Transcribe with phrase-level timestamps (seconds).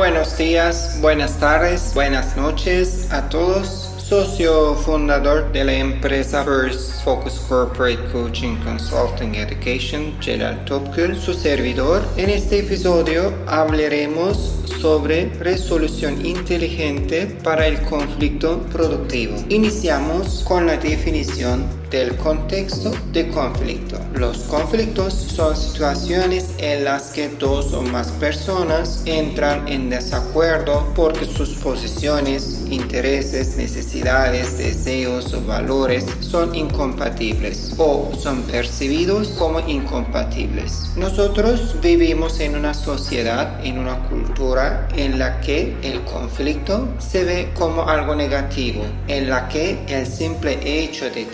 [0.00, 7.38] Buenos días, buenas tardes, buenas noches a todos socio fundador de la empresa First Focus
[7.48, 12.02] Corporate Coaching Consulting Education, Gerald Topkul, su servidor.
[12.16, 19.36] En este episodio hablaremos sobre resolución inteligente para el conflicto productivo.
[19.48, 23.98] Iniciamos con la definición del contexto de conflicto.
[24.14, 31.24] Los conflictos son situaciones en las que dos o más personas entran en desacuerdo porque
[31.24, 40.90] sus posiciones, intereses, necesidades, deseos o valores son incompatibles o son percibidos como incompatibles.
[40.96, 47.50] Nosotros vivimos en una sociedad, en una cultura en la que el conflicto se ve
[47.54, 51.24] como algo negativo, en la que el simple hecho de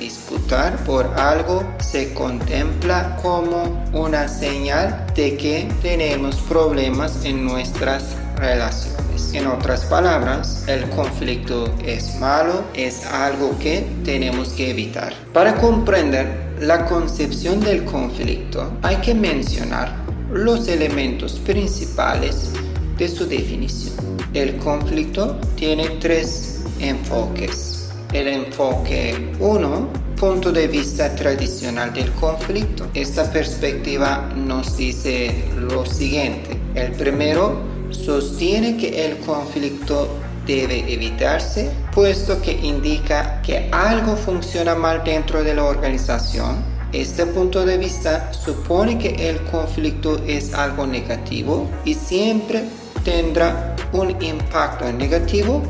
[0.87, 9.33] por algo se contempla como una señal de que tenemos problemas en nuestras relaciones.
[9.33, 15.13] En otras palabras, el conflicto es malo, es algo que tenemos que evitar.
[15.33, 19.97] Para comprender la concepción del conflicto, hay que mencionar
[20.31, 22.53] los elementos principales
[22.97, 23.97] de su definición.
[24.33, 27.76] El conflicto tiene tres enfoques.
[28.17, 32.87] El enfoque 1 punto de vista tradicional del conflicto.
[32.95, 36.59] Esta perspectiva nos dice lo siguiente.
[36.75, 40.09] El primero sostiene que el conflicto
[40.47, 46.65] debe evitarse, puesto que indica que algo funciona mal dentro de la organización.
[46.95, 52.65] Este punto de vista supone que el conflicto es algo negativo y siempre
[53.05, 55.63] tendrá un impacto negativo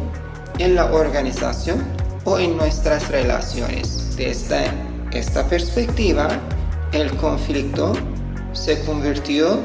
[0.61, 1.96] en la organización
[2.27, 4.15] o en nuestras relaciones.
[4.17, 4.71] Desde
[5.13, 6.29] esta perspectiva,
[6.93, 7.95] el conflicto
[8.53, 9.61] se convirtió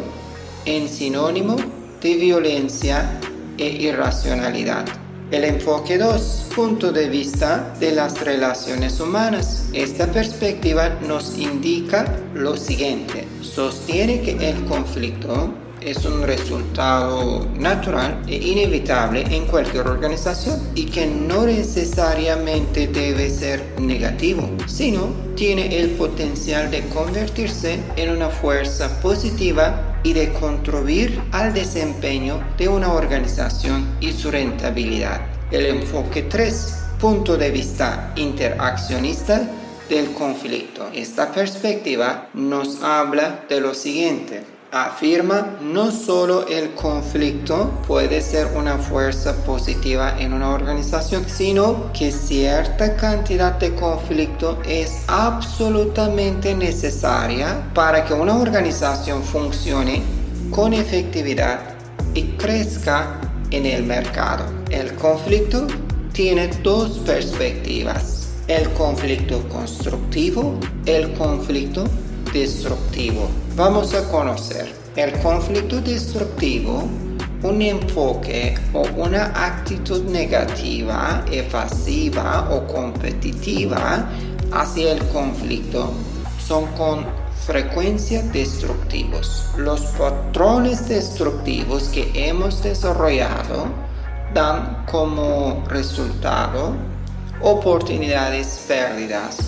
[0.66, 1.58] en sinónimo
[2.02, 3.20] de violencia
[3.58, 4.86] e irracionalidad.
[5.32, 9.66] El enfoque 2, punto de vista de las relaciones humanas.
[9.72, 13.28] Esta perspectiva nos indica lo siguiente.
[13.42, 21.08] Sostiene que el conflicto es un resultado natural e inevitable en cualquier organización y que
[21.08, 30.00] no necesariamente debe ser negativo, sino tiene el potencial de convertirse en una fuerza positiva
[30.04, 35.22] y de contribuir al desempeño de una organización y su rentabilidad.
[35.52, 39.50] El enfoque 3, punto de vista interaccionista
[39.90, 40.90] del conflicto.
[40.94, 48.78] Esta perspectiva nos habla de lo siguiente afirma no solo el conflicto puede ser una
[48.78, 58.06] fuerza positiva en una organización, sino que cierta cantidad de conflicto es absolutamente necesaria para
[58.06, 60.02] que una organización funcione
[60.52, 61.60] con efectividad
[62.14, 63.20] y crezca
[63.52, 64.46] en el mercado.
[64.70, 65.68] El conflicto
[66.14, 71.84] tiene dos perspectivas, el conflicto constructivo, el conflicto
[72.34, 73.30] destructivo.
[73.58, 76.88] Vamos a conocer el conflicto destructivo,
[77.44, 84.08] un enfoque o una actitud negativa, evasiva o competitiva
[84.54, 85.92] hacia el conflicto
[86.40, 87.06] son con
[87.46, 89.46] frecuencia destructivos.
[89.58, 93.66] Los patrones destructivos que hemos desarrollado
[94.34, 96.74] dan como resultado
[97.42, 99.40] oportunidades perdidas,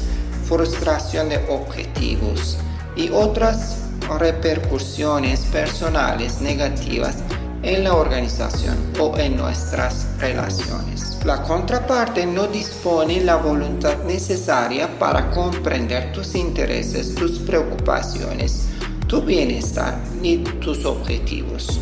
[0.45, 2.57] frustración de objetivos,
[2.95, 3.79] y otras
[4.19, 7.17] repercusiones personales negativas
[7.63, 11.19] en la organización o en nuestras relaciones.
[11.25, 18.67] La contraparte no dispone la voluntad necesaria para comprender tus intereses, tus preocupaciones,
[19.07, 21.79] tu bienestar ni tus objetivos.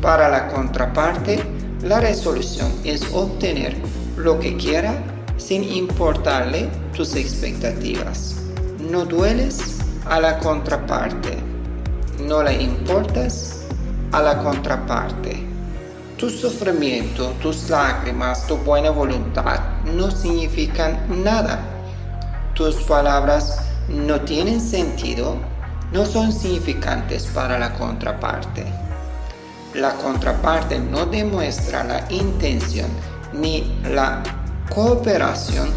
[0.00, 1.42] Para la contraparte,
[1.82, 3.76] la resolución es obtener
[4.16, 5.02] lo que quiera
[5.36, 8.36] sin importarle tus expectativas.
[8.90, 11.55] No dueles a la contraparte.
[12.20, 13.66] No le importas
[14.12, 15.44] a la contraparte.
[16.16, 21.60] Tu sufrimiento, tus lágrimas, tu buena voluntad no significan nada.
[22.54, 25.36] Tus palabras no tienen sentido,
[25.92, 28.64] no son significantes para la contraparte.
[29.74, 32.88] La contraparte no demuestra la intención
[33.34, 34.22] ni la
[34.74, 35.68] cooperación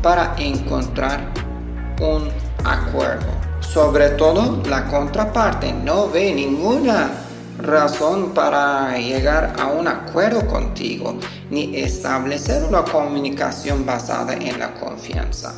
[0.00, 1.20] para encontrar
[2.00, 2.28] un
[2.64, 3.37] acuerdo.
[3.72, 7.10] Sobre todo, la contraparte no ve ninguna
[7.58, 11.18] razón para llegar a un acuerdo contigo
[11.50, 15.54] ni establecer una comunicación basada en la confianza.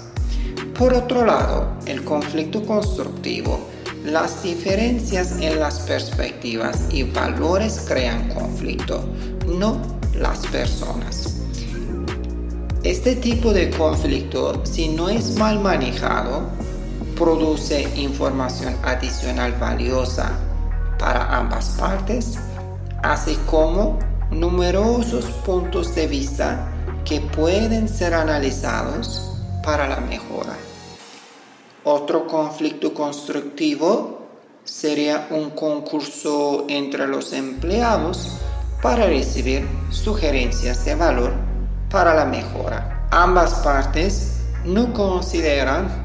[0.77, 3.61] Por otro lado, el conflicto constructivo
[4.05, 9.05] Las diferencias en las perspectivas y valores crean conflicto,
[9.47, 9.77] no
[10.15, 11.37] las personas.
[12.83, 16.49] Este tipo de conflicto, si no es mal manejado,
[17.21, 20.33] produce información adicional valiosa
[20.99, 22.39] para ambas partes,
[23.03, 23.99] así como
[24.31, 26.67] numerosos puntos de vista
[27.05, 30.57] que pueden ser analizados para la mejora.
[31.85, 34.23] Otro conflicto constructivo
[34.65, 38.39] sería un concurso entre los empleados
[38.81, 41.35] para recibir sugerencias de valor
[41.91, 43.07] para la mejora.
[43.11, 46.00] Ambas partes no consideran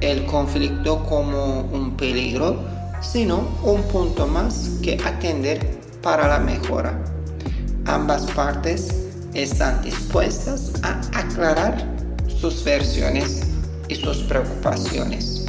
[0.00, 2.56] el conflicto como un peligro,
[3.00, 6.98] sino un punto más que atender para la mejora.
[7.86, 8.94] Ambas partes
[9.34, 11.86] están dispuestas a aclarar
[12.40, 13.42] sus versiones
[13.88, 15.46] y sus preocupaciones.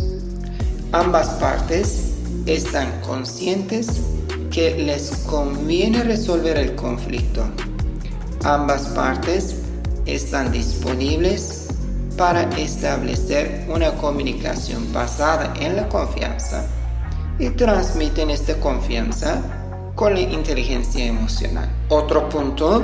[0.91, 2.13] Ambas partes
[2.45, 3.87] están conscientes
[4.51, 7.43] que les conviene resolver el conflicto.
[8.43, 9.55] Ambas partes
[10.05, 11.56] están disponibles
[12.17, 16.65] para establecer una comunicación basada en la confianza
[17.37, 19.41] y transmiten esta confianza
[19.93, 21.69] con la inteligencia emocional.
[21.89, 22.83] Otro punto,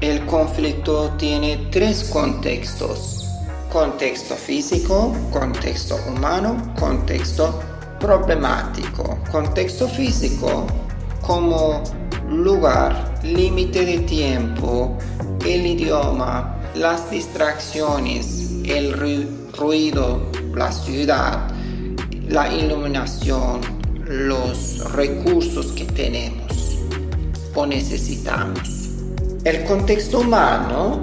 [0.00, 3.28] el conflicto tiene tres contextos.
[3.72, 7.58] Contexto físico, contexto humano, contexto
[7.98, 9.18] problemático.
[9.32, 10.66] Contexto físico
[11.22, 11.82] como
[12.28, 14.96] lugar, límite de tiempo,
[15.44, 18.92] el idioma, las distracciones, el
[19.56, 21.48] ruido, la ciudad,
[22.28, 23.60] la iluminación,
[24.04, 26.78] los recursos que tenemos
[27.54, 28.90] o necesitamos.
[29.44, 31.00] El contexto humano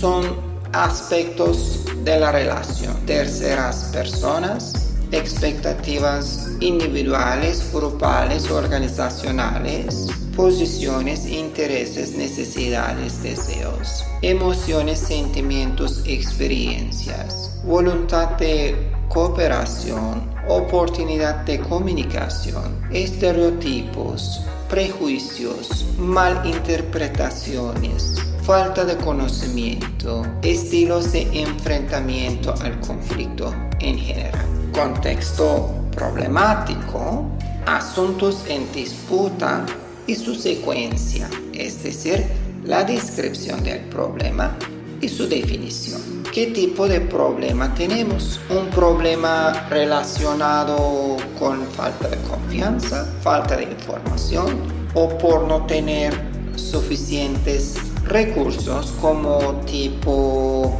[0.00, 0.24] son
[0.72, 14.98] aspectos de la relación, terceras personas, expectativas individuales, grupales, organizacionales, posiciones, intereses, necesidades, deseos, emociones,
[14.98, 18.74] sentimientos, experiencias, voluntad de
[19.08, 33.54] cooperación, oportunidad de comunicación, estereotipos, prejuicios, malinterpretaciones, falta de conocimiento, estilos de enfrentamiento al conflicto
[33.80, 34.44] en general.
[34.72, 37.24] Contexto problemático,
[37.66, 39.64] asuntos en disputa
[40.06, 42.26] y su secuencia, es decir,
[42.64, 44.56] la descripción del problema
[45.00, 46.00] y su definición.
[46.32, 48.40] ¿Qué tipo de problema tenemos?
[48.50, 54.46] Un problema relacionado con falta de confianza, falta de información
[54.94, 56.12] o por no tener
[56.56, 60.78] suficientes recursos como tipo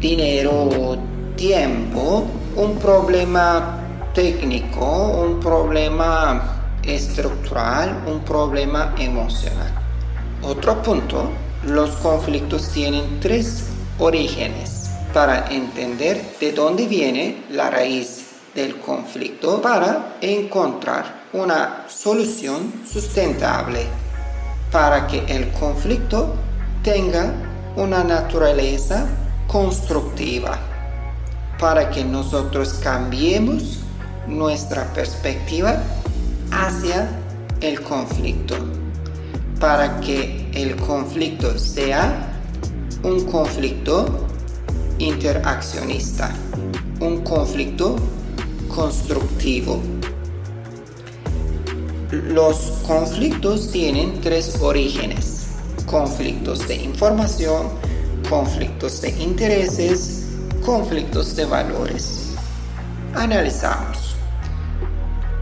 [0.00, 0.98] dinero o
[1.36, 2.26] tiempo,
[2.56, 3.78] un problema
[4.14, 6.55] técnico, un problema
[6.86, 9.72] estructural, un problema emocional.
[10.42, 11.30] Otro punto,
[11.64, 13.64] los conflictos tienen tres
[13.98, 23.86] orígenes para entender de dónde viene la raíz del conflicto para encontrar una solución sustentable
[24.70, 26.34] para que el conflicto
[26.82, 27.32] tenga
[27.76, 29.06] una naturaleza
[29.46, 30.58] constructiva,
[31.58, 33.78] para que nosotros cambiemos
[34.26, 35.82] nuestra perspectiva
[36.50, 37.08] hacia
[37.60, 38.56] el conflicto
[39.60, 42.32] para que el conflicto sea
[43.02, 44.26] un conflicto
[44.98, 46.34] interaccionista,
[47.00, 47.96] un conflicto
[48.68, 49.80] constructivo.
[52.10, 52.56] Los
[52.86, 55.48] conflictos tienen tres orígenes,
[55.86, 57.68] conflictos de información,
[58.28, 60.26] conflictos de intereses,
[60.64, 62.34] conflictos de valores.
[63.14, 64.05] Analizamos.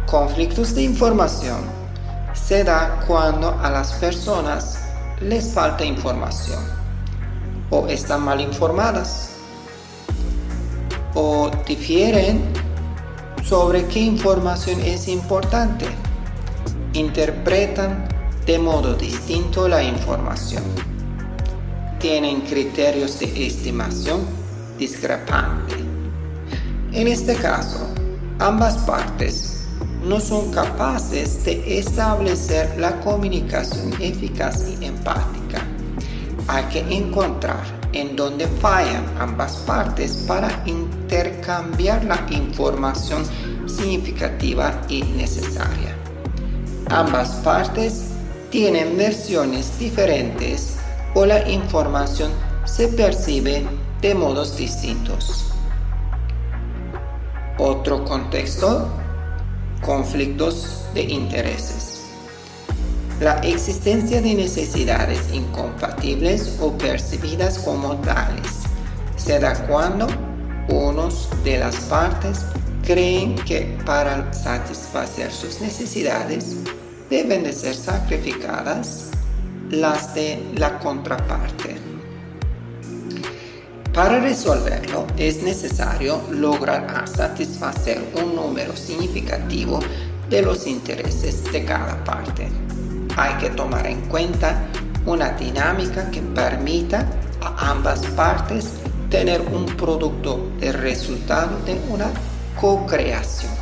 [0.06, 1.60] Conflictos de información
[2.34, 4.78] se da cuando a las personas
[5.20, 6.62] les falta información
[7.70, 9.30] o están mal informadas
[11.14, 12.44] o difieren
[13.42, 15.86] sobre qué información es importante.
[16.92, 18.06] Interpretan
[18.44, 20.64] de modo distinto la información.
[21.98, 24.20] Tienen criterios de estimación
[24.78, 25.76] discrepante.
[26.92, 27.88] En este caso,
[28.38, 29.63] ambas partes
[30.04, 35.62] no son capaces de establecer la comunicación eficaz y empática.
[36.46, 43.24] Hay que encontrar en dónde fallan ambas partes para intercambiar la información
[43.66, 45.96] significativa y necesaria.
[46.90, 48.10] Ambas partes
[48.50, 50.76] tienen versiones diferentes
[51.14, 52.30] o la información
[52.66, 53.66] se percibe
[54.02, 55.46] de modos distintos.
[57.56, 58.88] Otro contexto
[59.84, 62.02] conflictos de intereses.
[63.20, 68.64] La existencia de necesidades incompatibles o percibidas como tales
[69.16, 70.08] se da cuando
[70.68, 72.44] unos de las partes
[72.84, 76.56] creen que para satisfacer sus necesidades
[77.08, 79.10] deben de ser sacrificadas
[79.70, 81.83] las de la contraparte.
[83.94, 89.78] Para resolverlo es necesario lograr satisfacer un número significativo
[90.28, 92.48] de los intereses de cada parte.
[93.16, 94.66] Hay que tomar en cuenta
[95.06, 97.06] una dinámica que permita
[97.40, 98.72] a ambas partes
[99.10, 102.10] tener un producto de resultado de una
[102.60, 103.52] co-creación.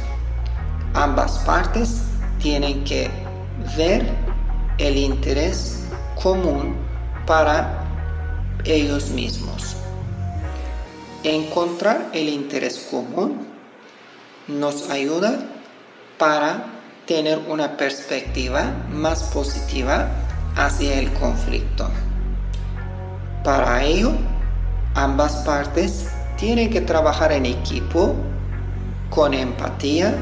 [0.94, 2.04] Ambas partes
[2.40, 3.10] tienen que
[3.76, 4.08] ver
[4.78, 5.82] el interés
[6.22, 6.74] común
[7.26, 7.84] para
[8.64, 9.81] ellos mismos.
[11.24, 13.46] Encontrar el interés común
[14.48, 15.38] nos ayuda
[16.18, 16.66] para
[17.06, 20.08] tener una perspectiva más positiva
[20.56, 21.88] hacia el conflicto.
[23.44, 24.10] Para ello,
[24.94, 28.16] ambas partes tienen que trabajar en equipo,
[29.08, 30.16] con empatía,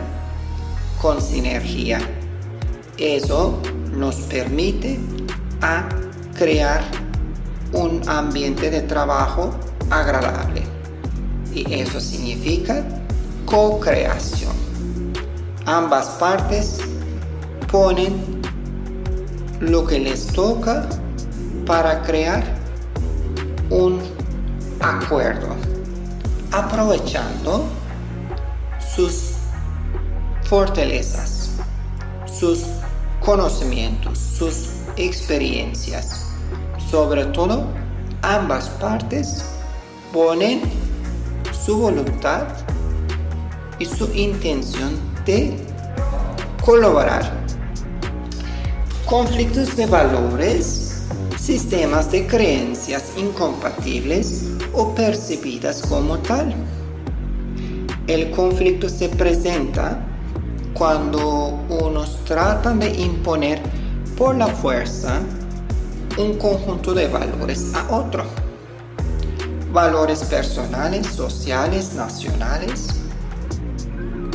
[1.01, 1.99] con sinergia.
[2.99, 3.59] Eso
[3.91, 5.01] nos permite
[5.63, 5.89] a
[6.37, 6.83] crear
[7.73, 9.55] un ambiente de trabajo
[9.89, 10.70] agradable.
[11.55, 12.85] Y eso significa
[13.47, 14.53] co-creación.
[15.67, 16.79] Ambas partes
[17.71, 18.41] ponen
[19.61, 20.89] lo que les toca
[21.67, 22.43] para crear
[23.69, 24.01] un
[24.81, 25.49] acuerdo,
[26.51, 27.67] aprovechando
[28.95, 29.35] sus
[30.45, 31.51] fortalezas,
[32.27, 32.65] sus
[33.21, 36.27] conocimientos, sus experiencias.
[36.91, 37.67] Sobre todo,
[38.23, 39.45] ambas partes
[40.13, 40.63] ponen
[41.65, 42.45] su voluntad
[43.79, 45.57] y su intención de
[46.65, 47.39] colaborar.
[49.07, 51.03] Conflictos de valores,
[51.39, 56.55] sistemas de creencias incompatibles o percibidas como tal.
[58.07, 60.07] El conflicto se presenta
[60.75, 63.61] cuando unos tratan de imponer
[64.17, 65.21] por la fuerza
[66.19, 68.50] un conjunto de valores a otro.
[69.73, 72.89] Valores personales, sociales, nacionales,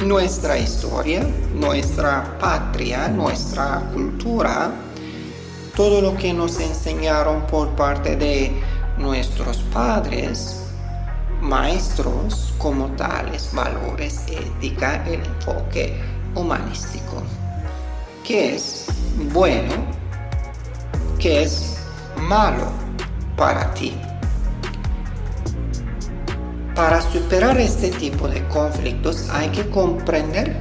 [0.05, 4.71] nuestra historia, nuestra patria, nuestra cultura,
[5.75, 8.63] todo lo que nos enseñaron por parte de
[8.97, 10.61] nuestros padres,
[11.41, 16.01] maestros como tales, valores, ética, el enfoque
[16.33, 17.21] humanístico.
[18.23, 18.85] ¿Qué es
[19.33, 19.73] bueno?
[21.19, 21.77] ¿Qué es
[22.21, 22.71] malo
[23.35, 23.93] para ti?
[26.75, 30.57] Para superar este tipo de conflictos hay que comprender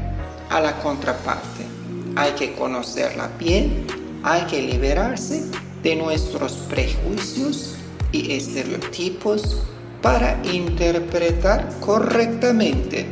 [0.49, 1.67] a la contraparte,
[2.15, 3.85] hay que conocerla bien,
[4.23, 5.43] hay que liberarse
[5.83, 7.75] de nuestros prejuicios
[8.13, 9.61] y estereotipos
[10.03, 13.07] para interpretar correctamente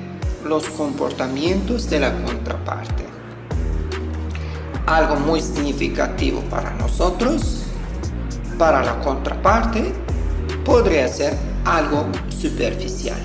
[0.46, 3.04] los comportamientos de la contraparte.
[4.86, 7.64] Algo muy significativo para nosotros,
[8.56, 9.92] para la contraparte,
[10.64, 12.06] podría ser algo
[12.42, 13.20] superficial.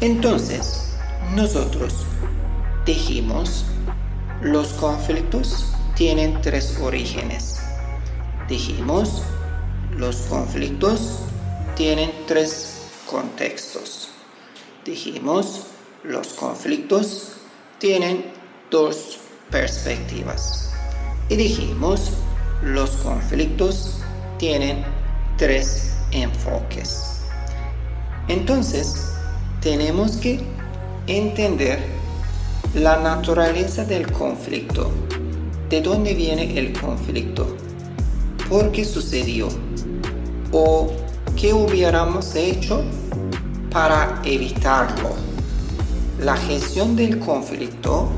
[0.00, 0.92] Entonces,
[1.34, 1.92] nosotros
[2.86, 3.64] dijimos,
[4.40, 7.58] los conflictos tienen tres orígenes.
[8.48, 9.22] Dijimos,
[9.96, 11.18] los conflictos
[11.74, 12.76] tienen tres
[13.10, 14.10] contextos.
[14.84, 15.64] Dijimos,
[16.04, 17.32] los conflictos
[17.80, 18.24] tienen
[18.70, 19.18] dos
[19.50, 20.70] perspectivas.
[21.28, 22.12] Y dijimos,
[22.62, 23.98] los conflictos
[24.38, 24.84] tienen
[25.36, 27.07] tres enfoques.
[28.28, 29.12] Entonces,
[29.60, 30.40] tenemos que
[31.06, 31.78] entender
[32.74, 34.90] la naturaleza del conflicto.
[35.68, 37.56] ¿De dónde viene el conflicto?
[38.48, 39.48] ¿Por qué sucedió?
[40.52, 40.90] ¿O
[41.36, 42.82] qué hubiéramos hecho
[43.70, 45.10] para evitarlo?
[46.20, 48.08] La gestión del conflicto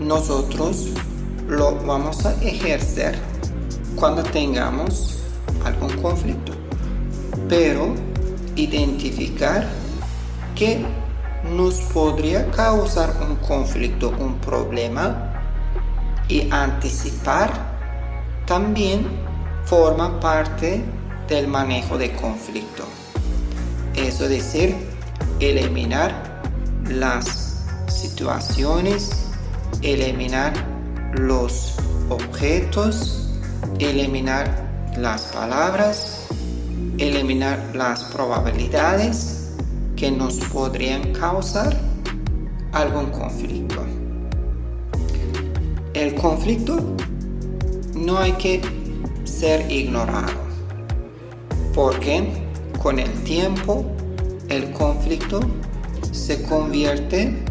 [0.00, 0.88] nosotros
[1.48, 3.18] lo vamos a ejercer
[3.96, 5.18] cuando tengamos
[5.64, 6.52] algún conflicto
[7.48, 7.94] pero
[8.56, 9.66] identificar
[10.54, 10.84] qué
[11.44, 15.32] nos podría causar un conflicto, un problema
[16.28, 17.50] y anticipar
[18.46, 19.06] también
[19.64, 20.84] forma parte
[21.28, 22.84] del manejo de conflicto.
[23.94, 24.76] Eso es decir,
[25.40, 26.42] eliminar
[26.88, 29.10] las situaciones,
[29.82, 30.52] eliminar
[31.14, 31.74] los
[32.08, 33.30] objetos,
[33.78, 34.64] eliminar
[34.96, 36.23] las palabras
[36.98, 39.50] eliminar las probabilidades
[39.96, 41.76] que nos podrían causar
[42.72, 43.84] algún conflicto.
[45.94, 46.76] el conflicto
[47.94, 48.60] no hay que
[49.24, 50.32] ser ignorado,
[51.72, 52.28] porque
[52.82, 53.84] con el tiempo
[54.48, 55.40] el conflicto
[56.10, 57.44] se convierte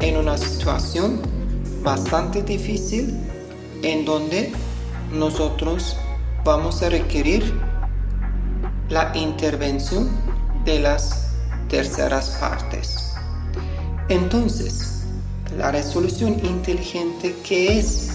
[0.00, 1.20] en una situación
[1.82, 3.14] bastante difícil
[3.82, 4.52] en donde
[5.12, 5.96] nosotros
[6.44, 7.54] vamos a requerir
[8.88, 10.08] la intervención
[10.64, 11.28] de las
[11.68, 13.14] terceras partes.
[14.08, 15.02] Entonces,
[15.58, 18.10] la resolución inteligente que es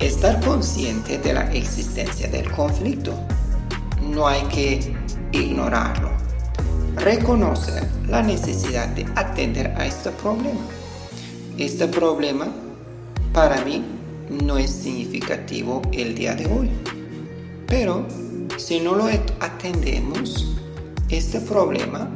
[0.00, 3.14] estar consciente de la existencia del conflicto.
[4.02, 4.94] No hay que
[5.32, 6.10] ignorarlo.
[6.96, 10.60] Reconocer la necesidad de atender a este problema.
[11.58, 12.48] Este problema
[13.32, 13.84] para mí
[14.28, 16.70] no es significativo el día de hoy.
[17.66, 18.06] Pero
[18.56, 19.06] si no lo
[19.40, 20.54] atendemos,
[21.08, 22.08] este problema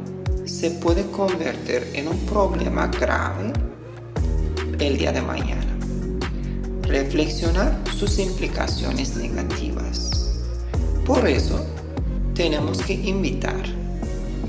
[0.45, 3.53] se puede convertir en un problema grave
[4.79, 5.77] el día de mañana.
[6.83, 10.39] Reflexionar sus implicaciones negativas.
[11.05, 11.65] Por eso,
[12.33, 13.63] tenemos que invitar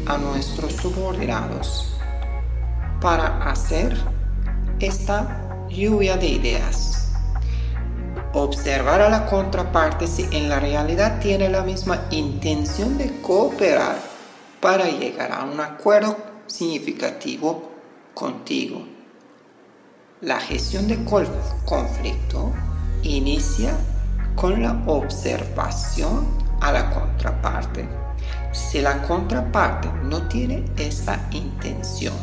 [0.07, 1.95] a nuestros subordinados
[3.01, 3.97] para hacer
[4.79, 7.00] esta lluvia de ideas.
[8.33, 13.97] Observar a la contraparte si en la realidad tiene la misma intención de cooperar
[14.61, 17.71] para llegar a un acuerdo significativo
[18.15, 18.83] contigo.
[20.21, 21.05] La gestión de
[21.65, 22.53] conflicto
[23.03, 23.77] inicia
[24.37, 26.29] con la observación
[26.61, 27.89] a la contraparte.
[28.53, 32.15] Si la contraparte no tiene esta intención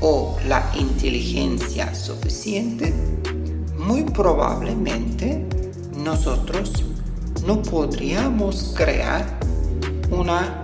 [0.00, 2.94] o la inteligencia suficiente,
[3.86, 5.44] muy probablemente
[6.02, 6.84] nosotros
[7.46, 9.26] no podríamos crear
[10.10, 10.62] una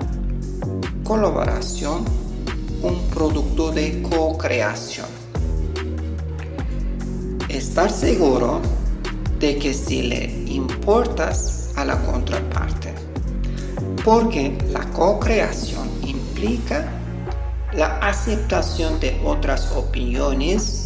[1.05, 2.05] colaboración,
[2.83, 5.07] un producto de co-creación.
[7.49, 8.61] Estar seguro
[9.39, 12.95] de que si le importas a la contraparte,
[14.03, 16.89] porque la co-creación implica
[17.75, 20.80] la aceptación de otras opiniones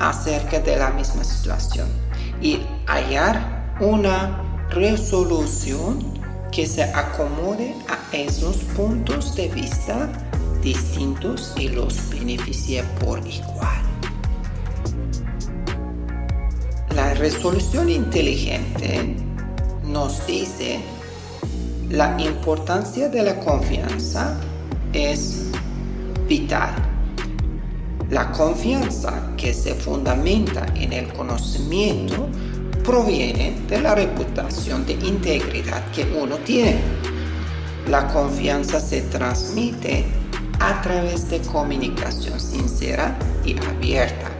[0.00, 1.88] acerca de la misma situación
[2.40, 6.18] y hallar una resolución
[6.50, 10.08] que se acomode a esos puntos de vista
[10.62, 13.82] distintos y los beneficie por igual.
[16.94, 19.16] La resolución inteligente
[19.84, 20.80] nos dice
[21.90, 24.38] la importancia de la confianza
[24.92, 25.44] es
[26.26, 26.87] vital.
[28.10, 32.26] La confianza que se fundamenta en el conocimiento
[32.82, 36.80] proviene de la reputación de integridad que uno tiene.
[37.86, 40.06] La confianza se transmite
[40.58, 44.30] a través de comunicación sincera y abierta.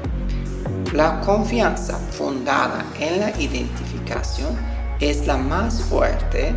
[0.94, 4.56] La confianza fundada en la identificación
[4.98, 6.54] es la más fuerte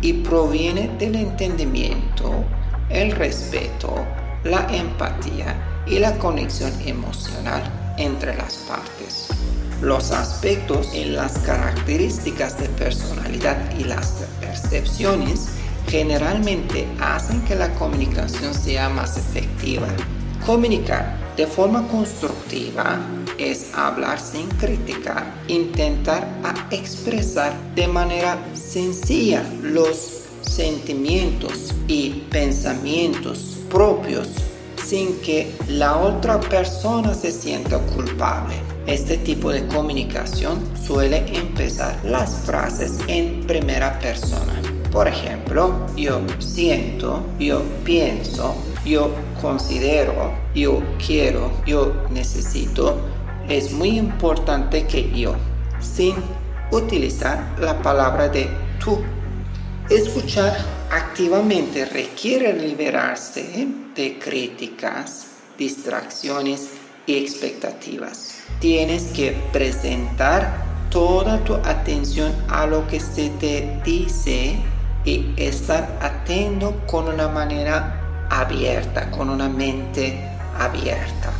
[0.00, 2.44] y proviene del entendimiento,
[2.88, 3.94] el respeto,
[4.42, 7.62] la empatía y la conexión emocional
[7.96, 9.28] entre las partes
[9.80, 15.48] los aspectos en las características de personalidad y las percepciones
[15.88, 19.88] generalmente hacen que la comunicación sea más efectiva.
[20.44, 22.98] Comunicar de forma constructiva
[23.38, 26.28] es hablar sin criticar, intentar
[26.70, 34.28] expresar de manera sencilla los sentimientos y pensamientos propios
[34.90, 38.56] sin que la otra persona se sienta culpable.
[38.88, 44.60] Este tipo de comunicación suele empezar las frases en primera persona.
[44.90, 52.98] Por ejemplo, yo siento, yo pienso, yo considero, yo quiero, yo necesito.
[53.48, 55.36] Es muy importante que yo,
[55.78, 56.16] sin
[56.72, 58.48] utilizar la palabra de
[58.84, 58.98] tú.
[59.88, 65.26] Escuchar activamente requiere liberarse de críticas,
[65.56, 66.70] distracciones
[67.06, 74.56] y expectativas tienes que presentar toda tu atención a lo que se te dice
[75.04, 80.20] y estar atento con una manera abierta, con una mente
[80.58, 81.32] abierta.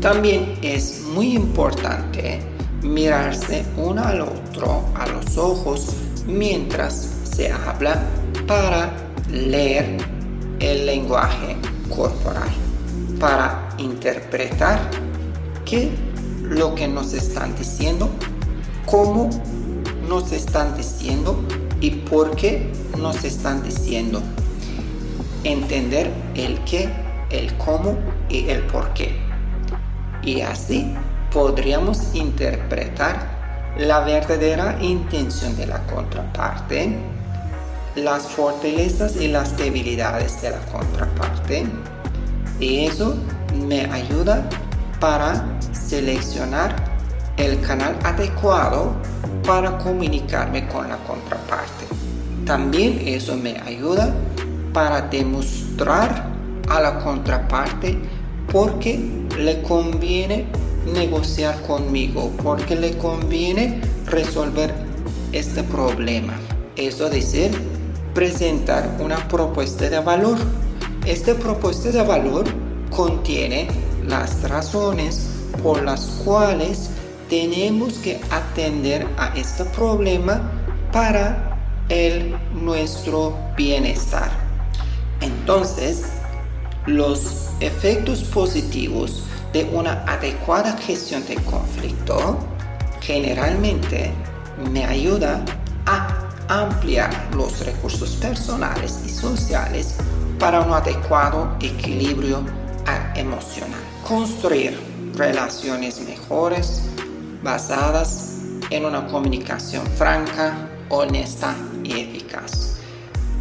[0.00, 2.40] También es muy importante
[2.82, 5.94] mirarse uno al otro a los ojos
[6.26, 8.02] mientras se habla
[8.48, 8.90] para
[9.30, 9.96] leer
[10.58, 11.56] el lenguaje
[11.88, 12.48] corporal,
[13.20, 14.80] para interpretar
[15.64, 15.92] qué
[16.42, 18.10] lo que nos están diciendo,
[18.86, 19.30] cómo
[20.08, 21.40] nos están diciendo
[21.80, 24.20] y por qué nos están diciendo.
[25.44, 26.88] Entender el qué,
[27.30, 27.96] el cómo
[28.28, 29.16] y el por qué.
[30.24, 30.92] Y así
[31.32, 33.38] podríamos interpretar
[33.78, 36.98] la verdadera intención de la contraparte,
[37.98, 41.66] las fortalezas y las debilidades de la contraparte.
[42.60, 43.16] Y eso
[43.66, 44.48] me ayuda
[45.00, 46.74] para seleccionar
[47.36, 48.94] el canal adecuado
[49.46, 51.86] para comunicarme con la contraparte.
[52.44, 54.14] También eso me ayuda
[54.72, 56.26] para demostrar
[56.68, 57.98] a la contraparte
[58.50, 58.98] porque
[59.38, 60.46] le conviene
[60.92, 64.72] negociar conmigo, porque le conviene resolver
[65.32, 66.34] este problema.
[66.76, 67.50] Eso decir,
[68.18, 70.38] presentar una propuesta de valor.
[71.06, 72.46] Esta propuesta de valor
[72.90, 73.68] contiene
[74.08, 75.28] las razones
[75.62, 76.90] por las cuales
[77.30, 80.50] tenemos que atender a este problema
[80.90, 84.30] para el nuestro bienestar.
[85.20, 86.02] Entonces,
[86.86, 92.36] los efectos positivos de una adecuada gestión de conflicto
[93.00, 94.10] generalmente
[94.72, 95.44] me ayuda
[96.48, 99.96] ampliar los recursos personales y sociales
[100.38, 102.42] para un adecuado equilibrio
[103.14, 103.80] emocional.
[104.06, 104.78] Construir
[105.14, 106.82] relaciones mejores
[107.42, 108.38] basadas
[108.70, 112.76] en una comunicación franca, honesta y eficaz.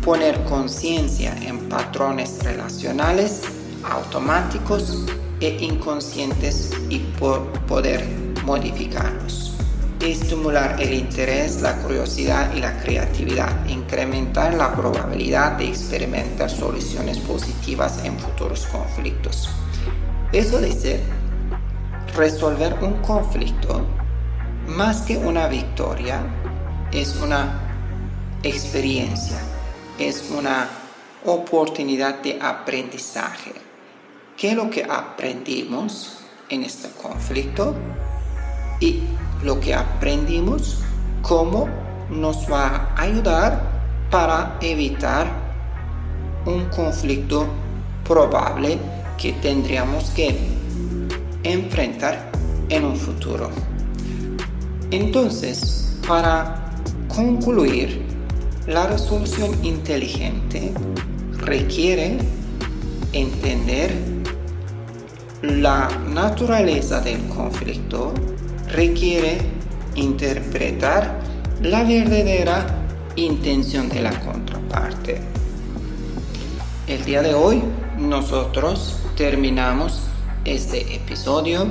[0.03, 3.43] Poner conciencia en patrones relacionales
[3.83, 5.05] automáticos
[5.39, 8.05] e inconscientes y por poder
[8.45, 9.46] modificarlos.
[9.99, 13.65] Estimular el interés, la curiosidad y la creatividad.
[13.67, 19.49] Incrementar la probabilidad de experimentar soluciones positivas en futuros conflictos.
[20.31, 21.01] Eso ser
[22.15, 23.85] resolver un conflicto
[24.67, 26.21] más que una victoria
[26.91, 27.61] es una
[28.43, 29.37] experiencia,
[29.97, 30.67] es una
[31.25, 33.53] oportunidad de aprendizaje.
[34.35, 37.75] ¿Qué es lo que aprendimos en este conflicto?
[38.79, 39.03] Y
[39.43, 40.79] lo que aprendimos,
[41.21, 41.67] cómo
[42.09, 43.61] nos va a ayudar
[44.09, 45.27] para evitar
[46.45, 47.45] un conflicto
[48.05, 48.77] probable
[49.17, 50.37] que tendríamos que
[51.43, 52.31] enfrentar
[52.69, 53.49] en un futuro.
[54.91, 56.71] Entonces, para
[57.07, 58.01] concluir,
[58.67, 60.73] la resolución inteligente
[61.39, 62.17] requiere
[63.13, 63.93] entender
[65.41, 68.13] la naturaleza del conflicto,
[68.69, 69.37] requiere
[69.95, 71.19] interpretar
[71.61, 72.65] la verdadera
[73.15, 75.21] intención de la contraparte.
[76.87, 77.63] El día de hoy
[77.97, 80.03] nosotros terminamos
[80.45, 81.67] este episodio.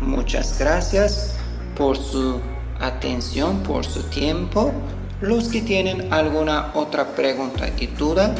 [0.00, 1.36] Muchas gracias
[1.76, 2.40] por su
[2.80, 4.72] atención, por su tiempo.
[5.20, 8.34] Los que tienen alguna otra pregunta y duda,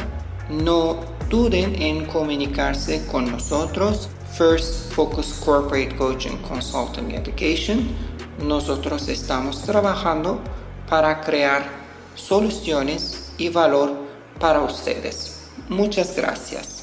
[0.49, 4.09] no duden en comunicarse con nosotros.
[4.39, 7.89] First Focus Corporate Coaching Consulting Education.
[8.41, 10.39] Nosotros estamos trabajando
[10.87, 11.65] para crear
[12.15, 13.91] soluciones y valor
[14.39, 15.41] para ustedes.
[15.67, 16.78] Muchas gracias.